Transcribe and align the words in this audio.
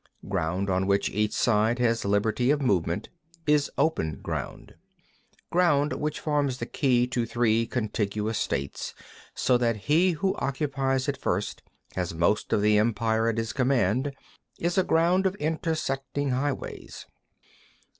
5. 0.23 0.31
Ground 0.31 0.69
on 0.71 0.87
which 0.87 1.11
each 1.11 1.31
side 1.33 1.77
has 1.77 2.03
liberty 2.03 2.49
of 2.49 2.59
movement 2.59 3.09
is 3.45 3.69
open 3.77 4.15
ground. 4.17 4.73
6. 5.33 5.43
Ground 5.51 5.93
which 5.93 6.19
forms 6.19 6.57
the 6.57 6.65
key 6.65 7.05
to 7.05 7.23
three 7.27 7.67
contiguous 7.67 8.39
states, 8.39 8.95
so 9.35 9.59
that 9.59 9.75
he 9.75 10.13
who 10.13 10.33
occupies 10.37 11.07
it 11.07 11.17
first 11.17 11.61
has 11.93 12.15
most 12.15 12.51
of 12.51 12.63
the 12.63 12.79
Empire 12.79 13.29
at 13.29 13.37
his 13.37 13.53
command, 13.53 14.15
is 14.57 14.75
ground 14.87 15.27
of 15.27 15.35
intersecting 15.35 16.31
highways. 16.31 17.05